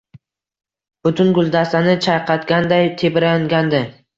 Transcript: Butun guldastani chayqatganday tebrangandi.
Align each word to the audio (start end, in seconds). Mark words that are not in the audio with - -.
Butun 1.09 1.29
guldastani 1.35 1.95
chayqatganday 2.07 2.91
tebrangandi. 3.03 3.87